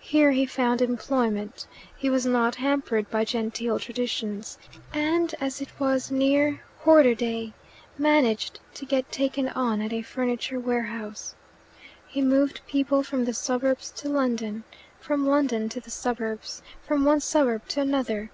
[0.00, 1.68] Here he found employment.
[1.96, 4.58] He was not hampered by genteel traditions,
[4.92, 7.52] and, as it was near quarter day,
[7.96, 11.36] managed to get taken on at a furniture warehouse.
[12.08, 14.64] He moved people from the suburbs to London,
[14.98, 18.32] from London to the suburbs, from one suburb to another.